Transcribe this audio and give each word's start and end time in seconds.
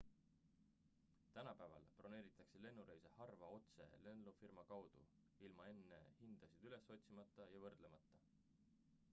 tänapäeval 1.35 1.83
broneeritakse 1.99 2.61
lennureise 2.63 3.11
harva 3.17 3.51
otse 3.59 3.87
lennufirma 4.07 4.65
kaudu 4.73 5.05
ilma 5.49 5.69
enne 5.75 6.03
hindasid 6.25 6.67
üles 6.71 6.91
otsimata 6.99 7.51
ja 7.57 7.63
võrdlemata 7.69 8.25